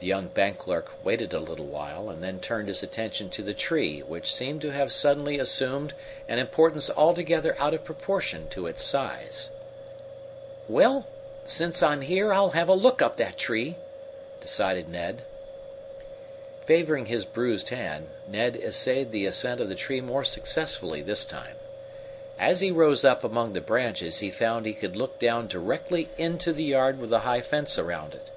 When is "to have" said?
4.62-4.90